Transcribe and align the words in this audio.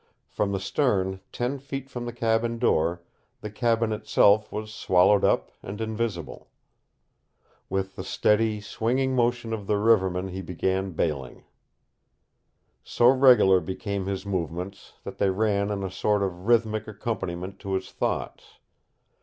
From 0.27 0.51
the 0.51 0.59
stern, 0.59 1.19
ten 1.31 1.59
feet 1.59 1.87
from 1.87 2.07
the 2.07 2.11
cabin 2.11 2.57
door, 2.57 3.03
the 3.41 3.51
cabin 3.51 3.91
itself 3.93 4.51
was 4.51 4.73
swallowed 4.73 5.23
up 5.23 5.51
and 5.61 5.79
invisible. 5.79 6.49
With 7.69 7.95
the 7.95 8.03
steady, 8.03 8.61
swinging 8.61 9.15
motion 9.15 9.53
of 9.53 9.67
the 9.67 9.77
riverman 9.77 10.29
he 10.29 10.41
began 10.41 10.93
bailing. 10.93 11.43
So 12.83 13.09
regular 13.09 13.59
became 13.59 14.07
his 14.07 14.25
movements 14.25 14.93
that 15.03 15.19
they 15.19 15.29
ran 15.29 15.69
in 15.69 15.83
a 15.83 15.91
sort 15.91 16.23
of 16.23 16.47
rhythmic 16.47 16.87
accompaniment 16.87 17.59
to 17.59 17.73
his 17.73 17.91
thoughts. 17.91 18.57